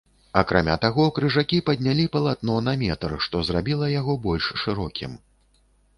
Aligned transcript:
Акрамя 0.39 0.75
таго, 0.85 1.03
крыжакі 1.17 1.59
паднялі 1.67 2.07
палатно 2.15 2.57
на 2.69 2.73
метр, 2.85 3.15
што 3.27 3.45
зрабіла 3.51 3.91
яго 3.99 4.17
больш 4.25 4.53
шырокім. 4.63 5.11